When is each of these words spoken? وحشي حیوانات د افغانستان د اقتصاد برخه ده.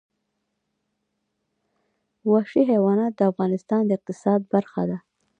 وحشي 2.31 2.61
حیوانات 2.71 3.13
د 3.15 3.21
افغانستان 3.31 3.81
د 3.85 3.91
اقتصاد 3.97 4.39
برخه 4.53 4.81
ده. 4.89 4.97